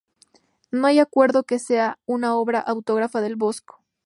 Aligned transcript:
No 0.71 0.87
hay 0.87 0.97
acuerdo 0.97 1.41
en 1.41 1.45
que 1.45 1.59
sea 1.59 1.99
una 2.07 2.35
obra 2.35 2.59
autógrafa 2.59 3.21
del 3.21 3.35
Bosco. 3.35 3.83